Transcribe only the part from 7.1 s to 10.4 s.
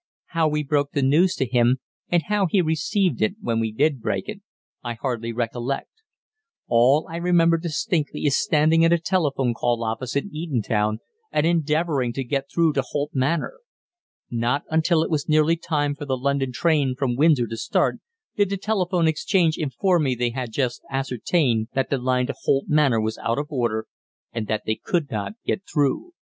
remember distinctly is standing in a telephone call office in